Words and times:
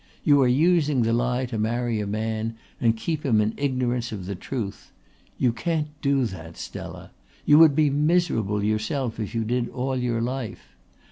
You 0.23 0.41
are 0.41 0.47
using 0.47 1.03
the 1.03 1.13
lie 1.13 1.45
to 1.45 1.59
marry 1.59 1.99
a 1.99 2.07
man 2.07 2.55
and 2.79 2.97
keep 2.97 3.23
him 3.23 3.39
in 3.39 3.53
ignorance 3.55 4.11
of 4.11 4.25
the 4.25 4.33
truth. 4.33 4.91
You 5.37 5.53
can't 5.53 5.89
do 6.01 6.25
that, 6.25 6.57
Stella! 6.57 7.11
You 7.45 7.59
would 7.59 7.75
be 7.75 7.91
miserable 7.91 8.63
yourself 8.63 9.19
if 9.19 9.35
you 9.35 9.43
did 9.43 9.69
all 9.69 9.95
your 9.95 10.19
life. 10.19 10.69